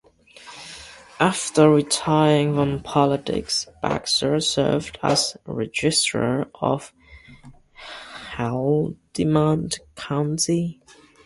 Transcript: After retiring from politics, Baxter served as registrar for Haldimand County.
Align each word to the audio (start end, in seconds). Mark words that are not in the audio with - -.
After 1.19 1.69
retiring 1.69 2.55
from 2.55 2.81
politics, 2.81 3.67
Baxter 3.83 4.39
served 4.39 4.97
as 5.03 5.37
registrar 5.45 6.47
for 6.59 6.89
Haldimand 8.35 9.77
County. 9.95 10.81